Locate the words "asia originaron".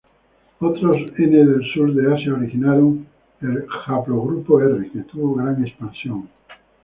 2.11-3.05